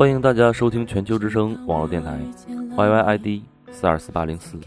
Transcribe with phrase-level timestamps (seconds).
[0.00, 2.18] 欢迎大家收听全球之声网络电台
[2.74, 4.58] ，YYID 四二四八零四。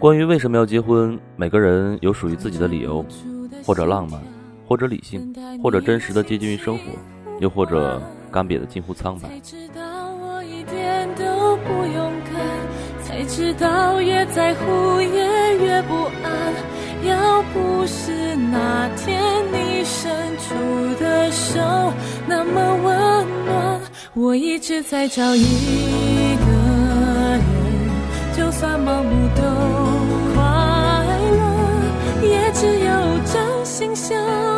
[0.00, 3.06] 关于为什么要结婚，每个人有属于自己的理由，
[3.64, 4.20] 或者浪漫，
[4.66, 5.32] 或者理性，
[5.62, 6.82] 或者真实的接近于生活，
[7.38, 9.28] 又或者干瘪的近乎苍白。
[13.04, 15.94] 才知道越在乎也越不
[16.24, 16.71] 安。
[17.06, 19.20] 要不是那天
[19.52, 20.54] 你伸出
[21.02, 21.58] 的手
[22.26, 23.80] 那么温暖，
[24.14, 25.42] 我一直在找一
[26.36, 26.46] 个
[27.32, 27.40] 人，
[28.36, 29.42] 就算盲目都
[30.34, 30.42] 快
[31.32, 34.16] 乐，也只有真心相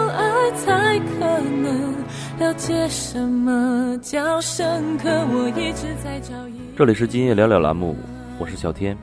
[0.08, 1.94] 爱才可能
[2.38, 5.08] 了解什么叫深刻。
[5.32, 6.52] 我一直在找一。
[6.76, 7.96] 这里是今夜聊聊栏目。
[8.38, 8.98] 我是小天，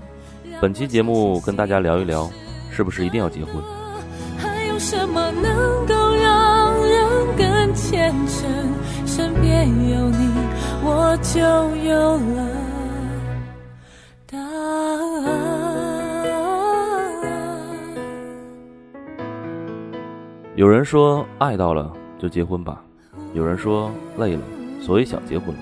[0.62, 2.30] 本期节目跟大家聊一聊，
[2.72, 3.56] 是不是一定要结婚？
[4.40, 7.06] 还有什么能够让人
[7.38, 8.50] 更虔诚？
[9.06, 10.30] 身边有你，
[10.84, 11.40] 我就
[11.86, 12.48] 有了
[14.26, 15.30] 答案。
[20.56, 22.82] 有人说爱到了就结婚吧，
[23.34, 24.42] 有人说累了，
[24.82, 25.62] 所以想结婚了，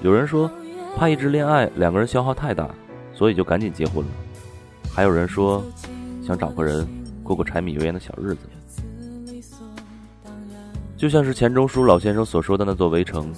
[0.00, 0.50] 有人说
[0.96, 2.68] 怕一直恋爱两个人消耗太大。
[3.18, 4.10] 所以就赶紧结婚了。
[4.94, 5.64] 还有人说，
[6.26, 6.84] 想找个人
[7.22, 8.40] 过过柴米油盐的小日子。
[10.96, 13.32] 就像是钱钟书老先生所说的那座围城，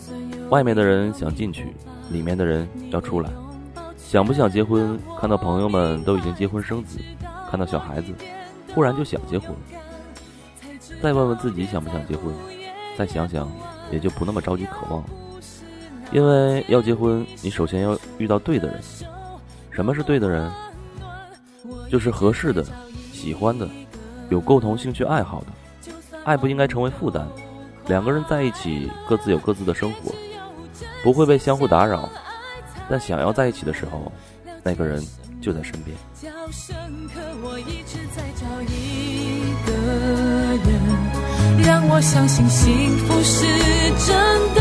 [0.48, 1.74] 外面的人想进去，
[2.10, 3.28] 里面的人要出来。
[3.98, 4.98] 想不想结婚？
[5.20, 6.98] 看到朋友们都已经结婚生子，
[7.50, 8.10] 看到小孩子，
[8.74, 9.50] 忽然就想结婚。
[11.02, 12.32] 再问问自己想不想结婚，
[12.96, 13.46] 再想想，
[13.92, 15.08] 也就不那么着急渴望了。
[16.10, 18.80] 因为要结婚，你首先要遇到对的人。
[19.70, 20.50] 什么是对的人？
[21.88, 22.64] 就是合适的、
[23.12, 23.68] 喜欢的、
[24.30, 25.46] 有共同兴趣爱好的。
[26.24, 27.26] 爱不应该成为负担。
[27.86, 30.12] 两个人在一起，各自有各自的生活，
[31.02, 32.08] 不会被相互打扰。
[32.90, 34.12] 但想要在一起的时候，
[34.62, 35.02] 那个人
[35.40, 35.96] 就在身边。
[41.66, 43.46] 让我相信幸福是
[44.06, 44.60] 真的，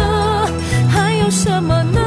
[0.90, 2.02] 还有什么能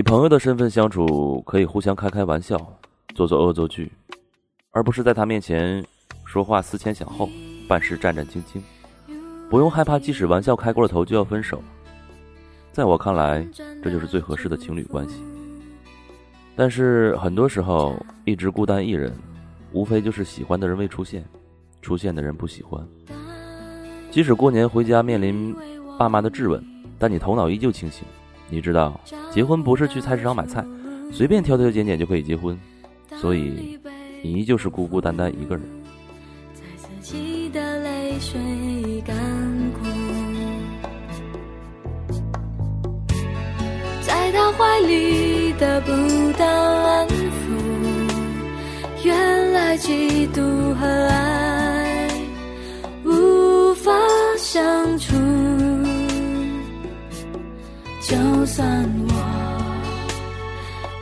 [0.00, 2.56] 以朋友的身份相处，可以互相开开玩笑，
[3.14, 3.92] 做做恶作剧，
[4.70, 5.84] 而不是在他面前
[6.24, 7.28] 说话思前想后，
[7.68, 8.62] 办事战战兢兢。
[9.50, 11.62] 不用害怕，即使玩笑开过了头就要分手。
[12.72, 13.46] 在我看来，
[13.84, 15.22] 这就是最合适的情侣关系。
[16.56, 17.94] 但是很多时候，
[18.24, 19.12] 一直孤单一人，
[19.72, 21.22] 无非就是喜欢的人未出现，
[21.82, 22.82] 出现的人不喜欢。
[24.10, 25.54] 即使过年回家面临
[25.98, 26.64] 爸妈的质问，
[26.98, 28.02] 但你头脑依旧清醒。
[28.50, 29.00] 你知道，
[29.32, 30.64] 结婚不是去菜市场买菜，
[31.12, 32.58] 随便挑挑拣拣就可以结婚，
[33.20, 33.78] 所以
[34.22, 35.64] 你依旧是孤孤单单一个人。
[36.52, 38.40] 在自己的泪水
[39.06, 39.16] 干
[39.74, 39.86] 枯，
[44.02, 45.92] 在他怀里得不
[46.36, 47.12] 到安抚，
[49.04, 52.08] 原来嫉妒和爱
[53.04, 53.92] 无法
[54.36, 55.14] 相处。
[58.00, 58.16] 就
[58.46, 59.14] 算我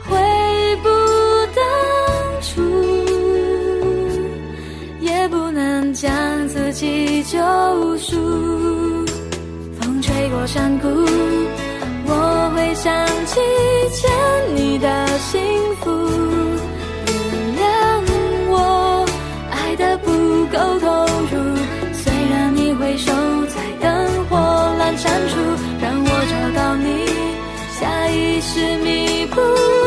[0.05, 0.17] 悔
[0.83, 0.89] 不
[1.55, 1.62] 当
[2.43, 2.61] 初，
[5.00, 6.11] 也不能将
[6.49, 7.39] 自自己救
[7.97, 8.15] 赎。
[9.81, 10.87] 风吹过山谷，
[12.06, 13.41] 我会想起
[13.91, 14.11] 欠
[14.55, 15.41] 你的幸
[15.81, 16.27] 福。
[28.58, 29.37] 意识弥补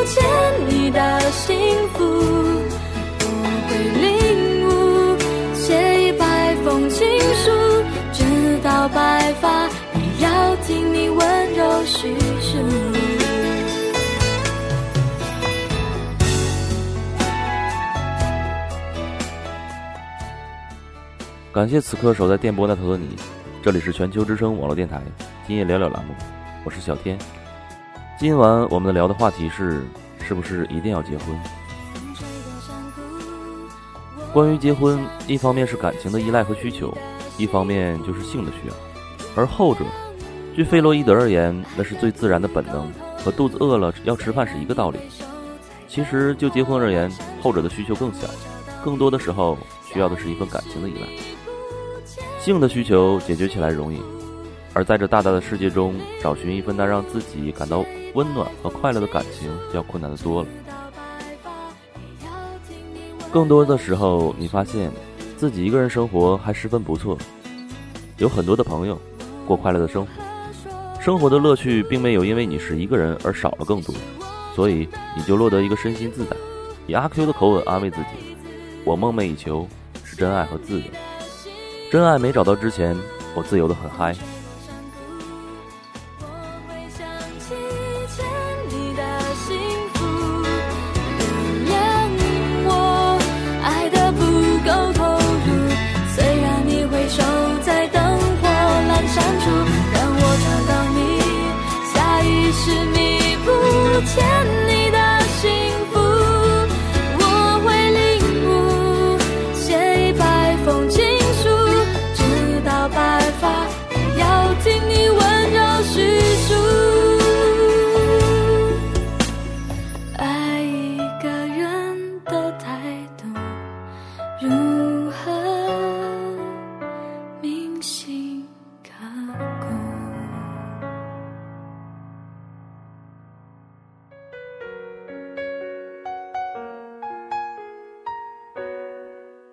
[0.05, 0.23] 欠
[0.69, 1.53] 你的幸
[1.89, 2.05] 福。
[3.19, 3.27] 我
[3.67, 4.69] 会领悟，
[5.53, 7.51] 写一百封情书，
[8.13, 8.23] 直
[8.63, 12.57] 到白发，也要听你温柔叙述。
[21.51, 23.17] 感谢此刻守在电波那头的你，
[23.61, 25.01] 这里是全球之声网络电台
[25.45, 26.13] 今夜聊聊栏目，
[26.63, 27.19] 我是小天。
[28.21, 29.81] 今晚我们聊的话题是，
[30.23, 31.35] 是不是一定要结婚？
[34.31, 36.95] 关于结婚，一方面是感情的依赖和需求，
[37.39, 38.75] 一方面就是性的需要。
[39.35, 39.83] 而后者，
[40.55, 42.87] 据费洛伊德而言，那是最自然的本能，
[43.17, 44.99] 和肚子饿了要吃饭是一个道理。
[45.87, 48.27] 其实就结婚而言，后者的需求更小，
[48.85, 49.57] 更多的时候
[49.91, 51.07] 需要的是一份感情的依赖。
[52.39, 53.99] 性的需求解决起来容易，
[54.73, 57.83] 而在这大大的世界中，找寻一份能让自己感到
[58.13, 60.49] 温暖和快乐的感情，就要困难的多了。
[63.31, 64.91] 更多的时候，你发现
[65.37, 67.17] 自己一个人生活还十分不错，
[68.17, 68.97] 有很多的朋友，
[69.45, 70.11] 过快乐的生活，
[71.01, 73.93] 生活的乐趣并没有因为你是一个人而少了更多，
[74.55, 76.35] 所以你就落得一个身心自在。
[76.87, 78.35] 以阿 Q 的口吻安慰自己
[78.83, 79.67] ：“我梦寐以求
[80.03, 80.85] 是真爱和自由。”
[81.91, 82.97] 真爱没找到之前，
[83.35, 84.15] 我自由的很嗨。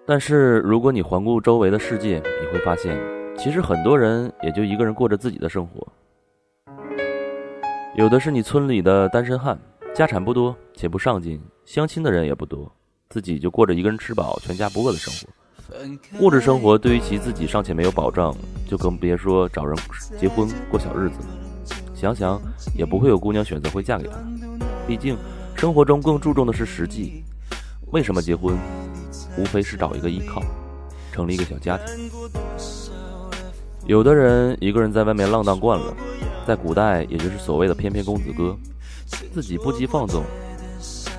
[0.09, 2.99] 但是，如果你环顾周围的世界，你会发现，
[3.37, 5.87] 其实很多人也就一个人过着自己的生活。
[7.95, 9.61] 有的是你村里的单身汉，
[9.95, 12.73] 家产不多，且不上进，相亲的人也不多，
[13.11, 15.29] 自己就过着一个人吃饱全家不饿的生活。
[16.21, 18.35] 物质生活对于其自己尚且没有保障，
[18.67, 19.77] 就更别说找人
[20.19, 21.29] 结婚过小日子了。
[21.95, 22.41] 想想
[22.75, 24.17] 也不会有姑娘选择会嫁给他，
[24.87, 25.19] 毕竟
[25.55, 27.23] 生活中更注重的是实际。
[27.91, 28.57] 为什么结婚？
[29.39, 30.43] 无非是找一个依靠，
[31.13, 32.11] 成立一个小家庭。
[33.87, 35.95] 有的人一个人在外面浪荡惯了，
[36.47, 38.57] 在古代也就是所谓的翩翩公子哥，
[39.33, 40.25] 自己不羁放纵，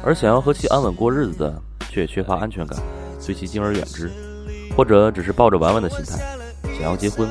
[0.03, 2.77] 而想要和其安稳过日子的，却缺乏安全感，
[3.25, 4.11] 对其敬而远之，
[4.75, 6.19] 或者只是抱着玩玩的心态，
[6.73, 7.27] 想要结婚，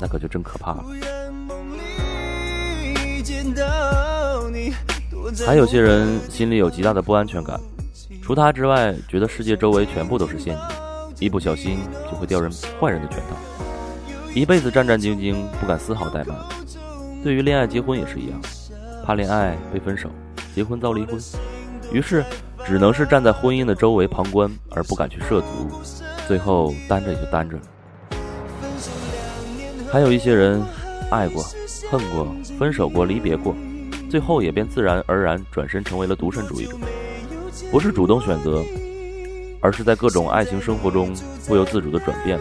[0.00, 0.84] 那可就真可怕了。
[5.44, 7.60] 还有些人心里有极大的不安全感。
[8.26, 10.58] 除他之外，觉得世界周围全部都是陷
[11.16, 11.78] 阱，一不小心
[12.10, 13.36] 就会掉人坏人的圈套，
[14.34, 16.36] 一辈子战战兢兢，不敢丝毫怠慢。
[17.22, 18.40] 对于恋爱、结婚也是一样，
[19.04, 20.10] 怕恋爱被分手，
[20.56, 21.16] 结婚遭离婚，
[21.92, 22.24] 于是
[22.64, 25.80] 只能是站在婚姻的周围旁观，而不敢去涉足，
[26.26, 27.62] 最后单着也就单着了。
[29.88, 30.60] 还有一些人，
[31.12, 31.44] 爱过、
[31.88, 32.26] 恨过、
[32.58, 33.54] 分手过、离别过，
[34.10, 36.76] 最后也便自然而然转身成为了独身主义者。
[37.76, 38.64] 不是主动选择，
[39.60, 41.14] 而是在各种爱情生活中
[41.46, 42.38] 不由自主的转变。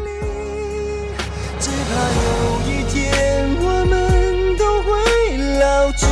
[1.59, 4.95] 只怕有一天我们都会
[5.59, 6.07] 老去，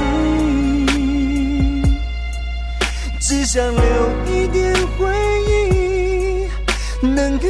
[3.22, 3.82] 只想留
[4.30, 5.08] 一点回
[5.48, 6.46] 忆，
[7.08, 7.48] 能够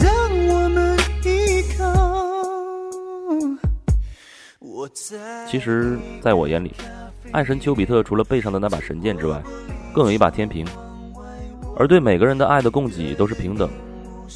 [0.00, 0.14] 让
[0.46, 1.82] 我们依靠。
[5.50, 6.72] 其实，在我眼里。
[7.32, 9.42] 爱神丘比特除了背上的那把神剑之外，
[9.94, 10.66] 更有一把天平，
[11.76, 13.68] 而对每个人的爱的供给都是平等。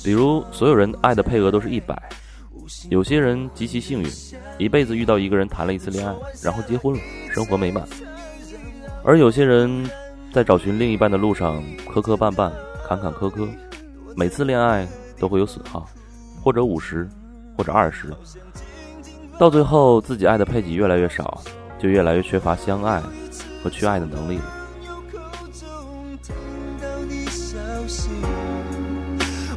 [0.04, 1.96] 比如，所有人爱的配额都是一百。
[2.88, 4.08] 有些人极其幸运，
[4.56, 7.00] 一辈子遇到一个人谈了一次恋爱，然后结婚了，
[7.32, 7.82] 生活美满；
[9.02, 9.90] 而有些人
[10.32, 11.60] 在找寻另一半的路上
[11.92, 12.52] 磕磕绊绊、
[12.86, 13.48] 坎坎坷坷，
[14.14, 14.86] 每次恋爱
[15.18, 15.84] 都会有损耗，
[16.40, 17.08] 或者五十，
[17.58, 18.14] 或者二十，
[19.36, 21.42] 到最后自己爱的配给越来越少，
[21.82, 23.02] 就越来越缺乏相爱
[23.62, 24.44] 和去爱的能力了。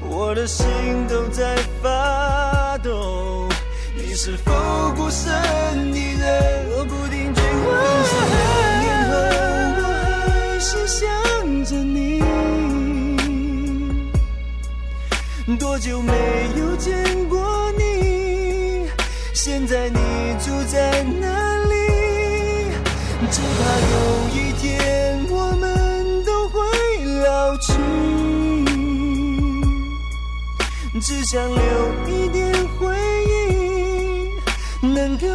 [0.10, 0.66] 我的心
[1.10, 3.50] 都在发抖，
[3.96, 4.52] 你是否
[4.96, 5.32] 孤身
[5.94, 6.66] 一人？
[6.72, 7.66] 我不停追问，
[8.32, 8.34] 两
[8.82, 9.14] 年后
[9.80, 9.82] 我
[10.30, 11.02] 还是想
[11.66, 12.24] 着你。
[15.58, 16.14] 多久没
[16.58, 16.94] 有见
[17.28, 18.88] 过你？
[19.34, 20.00] 现在你
[20.40, 21.43] 住在哪？
[23.64, 23.96] 怕有
[24.36, 25.64] 一天我们
[26.26, 26.60] 都会
[27.24, 27.72] 老去。
[31.00, 31.58] 只想留
[32.08, 32.94] 一点回
[33.26, 35.28] 忆，能够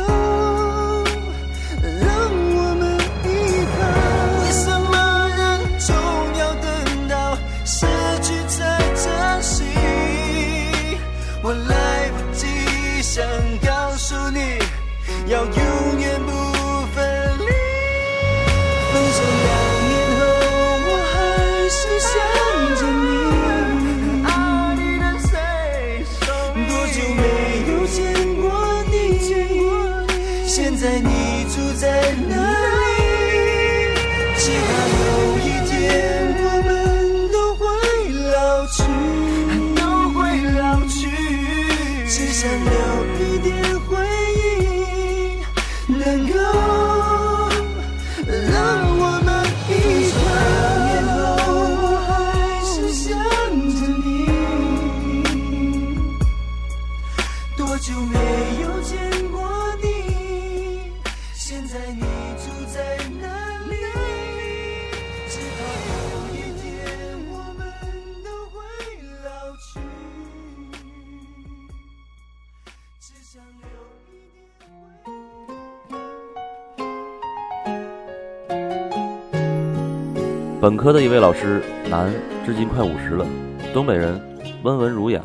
[80.78, 82.08] 科的一位老师，男，
[82.47, 83.26] 至今快五十了，
[83.75, 84.18] 东北人，
[84.62, 85.20] 温文儒雅，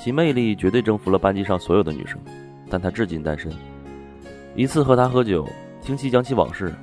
[0.00, 2.18] 其魅力绝对征服了班级上所有的女生，
[2.70, 3.52] 但他至今单身。
[4.56, 5.46] 一次和他喝酒，
[5.82, 6.74] 听其讲起往事。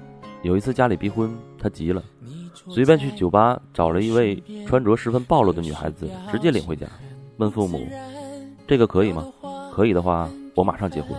[0.44, 2.04] 有一次家里逼婚，他急了，
[2.70, 6.86] 随便去酒吧找了一位穿着十分暴露的女孩子，直接领回家，
[7.38, 7.88] 问父母
[8.68, 9.26] ：“这个可以吗？
[9.74, 11.12] 可以的话，我马上结婚。”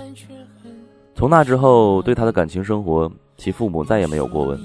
[1.17, 4.59] 从那之后，对他的感情生活，其父母再也没有过问。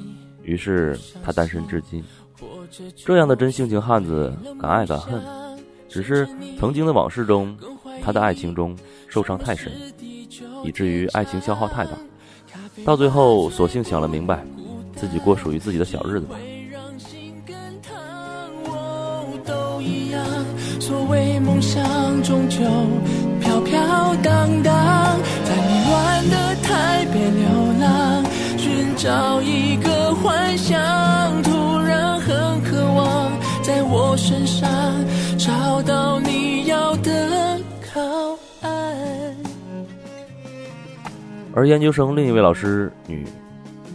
[0.44, 2.04] 于是他单身至今。
[3.06, 5.22] 这样的真性情汉子，敢爱敢恨。
[5.90, 6.28] 只是
[6.60, 7.58] 曾经的往事中，
[8.04, 8.76] 他的爱情中
[9.08, 9.72] 受伤太深，
[10.64, 11.92] 以至于爱情消耗太大。
[12.86, 14.44] 到最后，索性想了明白，
[14.96, 16.36] 自己过属于自己的小日子吧。
[20.80, 21.84] 所谓梦想
[22.24, 22.60] 终究
[23.42, 28.24] 飘飘荡荡，在迷乱的台北流浪，
[28.98, 30.76] 找一个幻想，
[31.44, 34.68] 突然很渴望在我身上
[35.38, 37.62] 找到你要的
[37.94, 38.02] 靠
[38.62, 39.38] 岸。
[41.54, 43.24] 而研究生另一位老师女，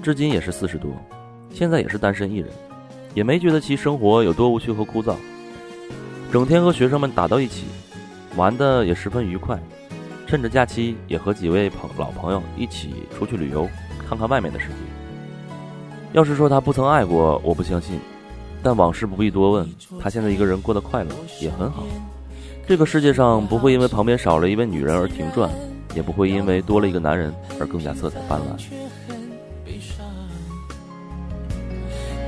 [0.05, 0.93] 至今也是四十多，
[1.53, 2.49] 现在也是单身一人，
[3.13, 5.17] 也没觉得其生活有多无趣和枯燥，
[6.31, 7.65] 整天和学生们打到一起，
[8.37, 9.59] 玩的也十分愉快，
[10.29, 13.69] 趁着假期也和几位朋老朋友一起出去旅游，
[14.09, 14.92] 看看外面的世界。
[16.13, 17.99] 要是说他不曾爱过，我不相信，
[18.63, 19.69] 但往事不必多问，
[20.01, 21.85] 他现在一个人过得快乐也很好。
[22.67, 25.51] 这个世界上不会因为旁边少了一位女人而停转。
[25.95, 28.57] 也不会因为多了一个男人而更加色彩斑斓。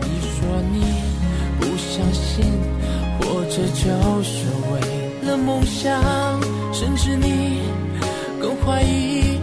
[0.03, 0.85] 你说你
[1.59, 2.45] 不相信，
[3.19, 5.99] 活着就是为了梦想，
[6.75, 7.63] 甚至你
[8.39, 9.41] 更怀疑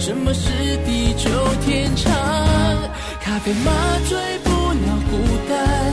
[0.00, 0.48] 什么是
[0.86, 1.28] 地久
[1.60, 2.10] 天长。
[3.28, 3.70] 咖啡麻
[4.08, 5.18] 醉不了孤
[5.50, 5.87] 单，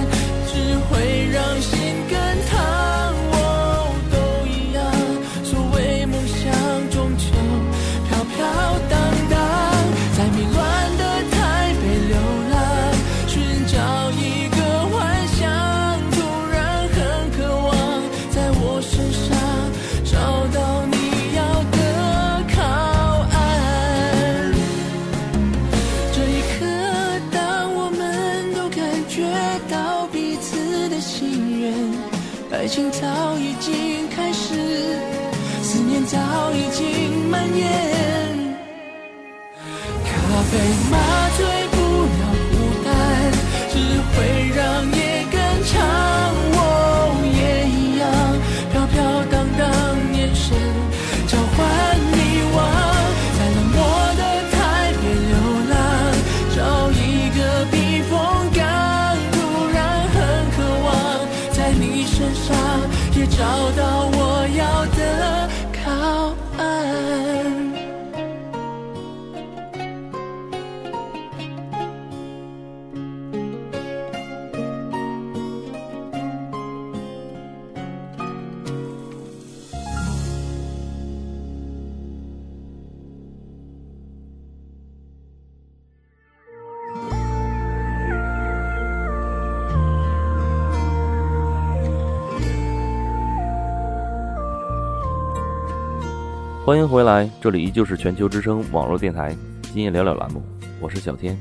[96.75, 99.34] 欢迎回来，这里依旧是全球之声网络电台
[99.74, 100.44] 今夜聊聊栏目，
[100.82, 101.34] 我是小天。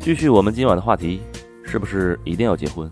[0.00, 1.20] 继续我们今晚的话题，
[1.64, 2.90] 是不是一定要结婚？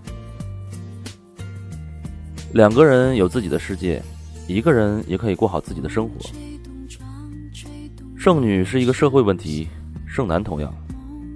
[2.52, 4.00] 两个人有自己的世界，
[4.46, 6.14] 一个人也可以过好自己的生活。
[8.16, 9.66] 剩女是一个社会问题，
[10.06, 10.72] 剩男同样。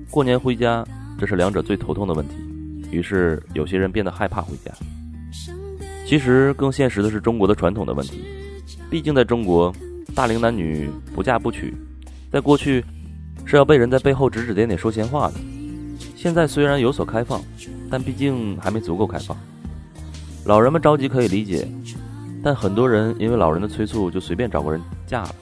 [0.09, 0.87] 过年回家，
[1.19, 2.37] 这是两者最头痛的问题。
[2.93, 4.71] 于是有些人变得害怕回家。
[6.07, 8.23] 其实更现实的是中国的传统的问题，
[8.89, 9.75] 毕竟在中国。
[10.15, 11.75] 大龄男女不嫁不娶，
[12.31, 12.85] 在过去
[13.45, 15.35] 是要被人在背后指指点点说闲话的。
[16.15, 17.43] 现在虽然有所开放，
[17.91, 19.37] 但毕竟还没足够开放。
[20.45, 21.67] 老人们着急可以理解，
[22.43, 25.35] 但很多人因为老人的催促就随便找个人嫁了，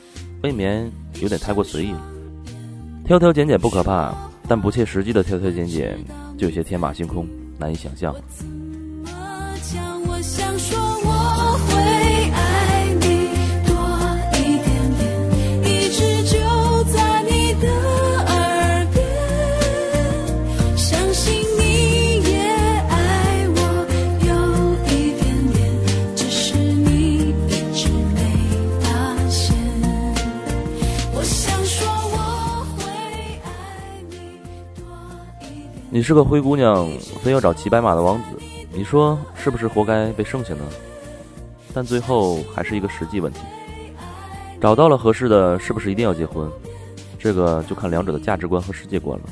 [0.42, 2.02] 未免有点太过随意了。
[3.04, 4.14] 挑挑拣拣不可怕，
[4.46, 5.98] 但不切实际的挑挑拣拣
[6.38, 7.26] 就有些天马行空，
[7.58, 8.14] 难以想象。
[36.11, 36.90] 是个灰姑娘，
[37.23, 38.37] 非要找骑白马的王子，
[38.73, 40.64] 你说是不是活该被剩下呢？
[41.73, 43.38] 但最后还是一个实际问题。
[44.61, 46.51] 找到了合适的，是不是一定要结婚？
[47.16, 49.25] 这个就看两者的价值观和世界观了。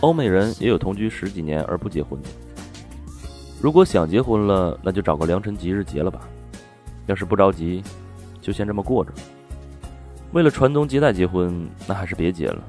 [0.00, 2.28] 欧美人也有同居十几年而不结婚的。
[3.60, 6.22] 如果想结婚了，那就找个良辰吉日结了吧。
[7.06, 7.84] 要是不着急，
[8.40, 9.12] 就先这么过着。
[10.32, 12.60] 为了传宗接代结婚，那还是别结了，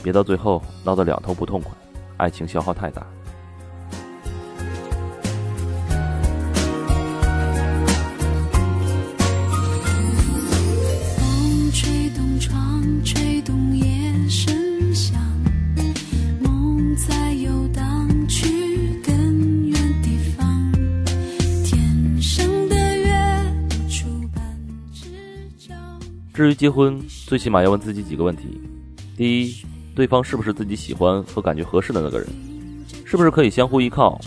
[0.00, 1.72] 别到最后闹得两头不痛快。
[2.16, 3.04] 爱情消耗太大。
[11.18, 13.84] 风吹动窗，吹动夜
[14.28, 15.20] 声响，
[16.40, 20.72] 梦在游荡，去更远地方。
[21.64, 23.12] 天上的月，
[23.90, 24.42] 出半
[24.92, 25.08] 只
[25.58, 25.74] 脚。
[26.32, 28.60] 至于结婚，最起码要问自己几个问题：
[29.16, 29.54] 第一。
[29.94, 32.28] 对方是不是自己喜欢和感觉合适的那个人？
[33.04, 34.20] 是不是可以相互依靠？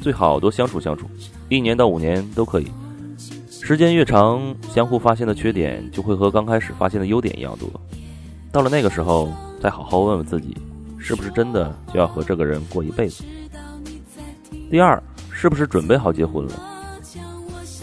[0.00, 1.06] 最好多相处相处，
[1.48, 2.66] 一年到五年都可以。
[3.48, 7.68] 时间越长，相互发现的缺点就会和刚开始发现的优点一样多。
[8.52, 10.56] 到了那个时候，再好好问问自己，
[10.98, 13.24] 是不是真的就要和这个人过一辈子？
[14.70, 16.52] 第二，是不是准备好结婚了？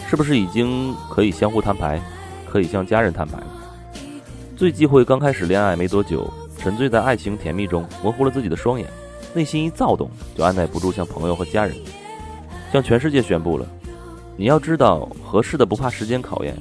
[0.08, 2.00] 是不是已经可以相互摊牌，
[2.48, 3.46] 可以向家人摊牌了？
[4.56, 6.32] 最忌讳刚开始恋爱没多久。
[6.62, 8.88] 沉醉在爱情甜蜜中，模糊了自己的双眼，
[9.34, 11.76] 内心一躁动就按耐不住向朋友和家人、
[12.72, 13.66] 向全世界宣布了
[14.38, 16.56] ：“你要知道，合适的不怕时间考验，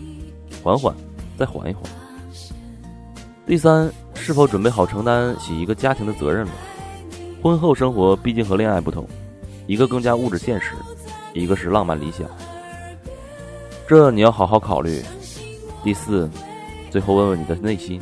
[0.63, 0.91] 缓缓，
[1.37, 1.83] 再缓一缓。”
[3.45, 6.51] 第三，是否准备好承担起一个家庭的责任了？
[7.43, 9.07] 婚后生活毕竟和恋爱不同，
[9.67, 10.71] 一个更加物质现实，
[11.35, 12.27] 一个是浪漫理想，
[13.87, 14.99] 这你要好好考虑。
[15.83, 16.27] 第四，
[16.89, 18.01] 最后问问你的内心。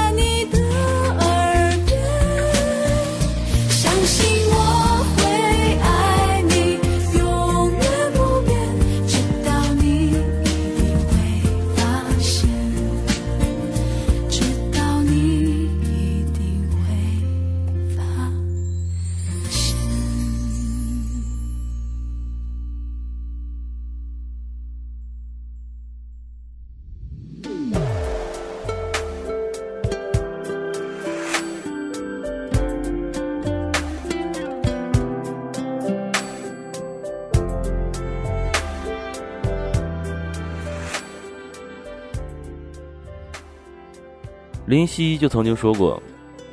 [44.71, 46.01] 林夕就曾经说过，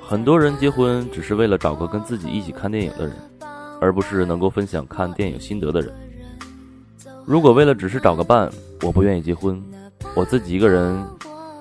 [0.02, 3.14] 很多人结婚只是为了找个跟自己一起看电影的人，
[3.80, 5.94] 而不是能够分享看电影心得的人。
[7.24, 8.50] 如果为了只是找个伴，
[8.82, 9.62] 我不愿意结婚，
[10.16, 11.00] 我自己一个人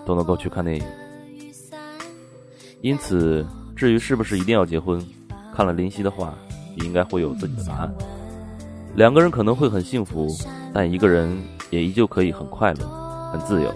[0.04, 0.84] 都能够去看电影。
[2.82, 5.00] 因此，至于是不是一定要结婚，
[5.56, 6.34] 看了林夕的话，
[6.78, 7.94] 也应该会有自己的答案。
[8.96, 10.28] 两个人可能会很幸福，
[10.74, 11.38] 但一个人
[11.70, 13.72] 也依旧可以很快乐、很自由。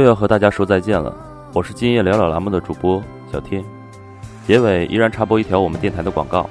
[0.00, 1.14] 又要和大家说再见了，
[1.52, 3.62] 我是今夜聊聊栏目的主播小天。
[4.46, 6.48] 结尾依然插播一条我们电台的广告：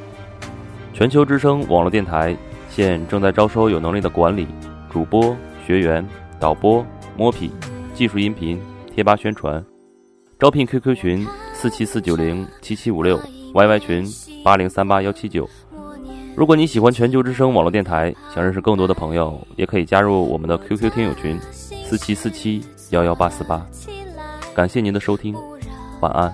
[0.94, 2.38] 全球之声网络电台
[2.70, 4.48] 现正在招收有能力的管理、
[4.92, 5.36] 主播、
[5.66, 6.08] 学员、
[6.40, 6.86] 导播、
[7.18, 7.50] 摸皮、
[7.92, 8.62] 技术音频、
[8.94, 9.66] 贴吧宣传，
[10.38, 13.20] 招聘 QQ 群四七四九零七七五六
[13.56, 14.06] ，YY 群
[14.44, 15.50] 八零三八幺七九。
[16.36, 21.40] 如果你喜欢全球之声网络电台，想认识更多的朋友，也可以加入我们的 QQ 听友群
[21.84, 23.66] 四七四七幺幺八四八。
[24.54, 25.36] 感谢您的收听，
[26.02, 26.34] 晚安。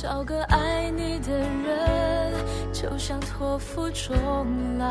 [0.00, 2.32] 找个爱你的人，
[2.72, 4.08] 就像托付终
[4.78, 4.86] 老。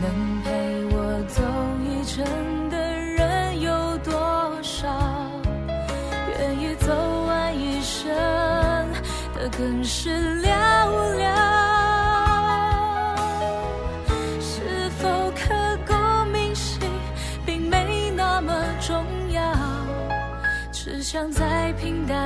[0.00, 1.42] 能陪我走
[1.84, 2.24] 一程
[2.70, 4.14] 的人有多
[4.62, 4.88] 少？
[6.38, 6.94] 愿意走
[7.26, 8.08] 完一生
[9.34, 10.48] 的更是寥
[11.20, 11.26] 寥。
[14.40, 15.52] 是否刻
[15.86, 15.92] 骨
[16.32, 16.80] 铭心，
[17.44, 19.42] 并没那么重要，
[20.72, 22.25] 只想在太平淡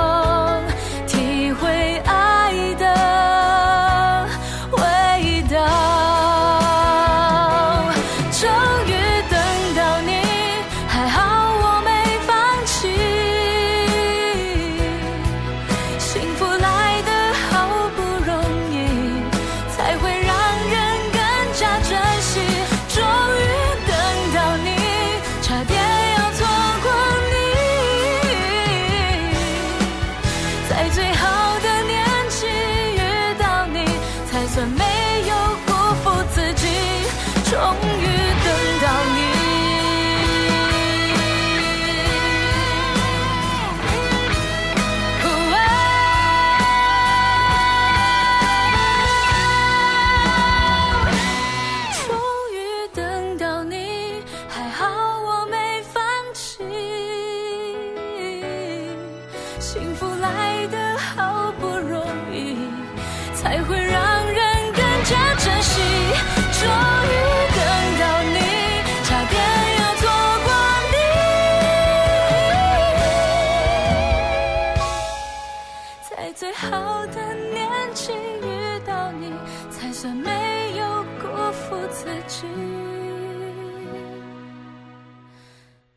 [82.11, 82.47] 自己。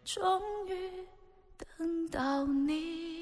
[0.05, 0.74] 终于
[1.57, 3.13] 等到你。